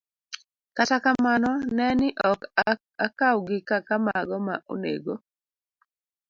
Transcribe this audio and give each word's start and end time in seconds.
Kata 0.77 0.97
kamano, 1.03 1.51
ne 1.75 1.87
ni 1.99 2.07
ok 2.31 2.41
okawgi 3.05 3.57
kaka 3.69 3.95
mago 4.05 4.37
ma 4.47 4.55
onego 4.73 5.13